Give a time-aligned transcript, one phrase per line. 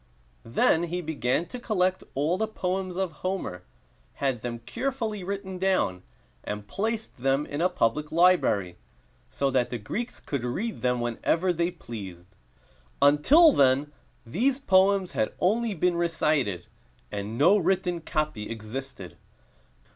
[0.49, 3.61] Then he began to collect all the poems of Homer,
[4.13, 6.01] had them carefully written down,
[6.43, 8.77] and placed them in a public library,
[9.29, 12.25] so that the Greeks could read them whenever they pleased.
[12.99, 13.91] Until then
[14.25, 16.65] these poems had only been recited,
[17.11, 19.17] and no written copy existed.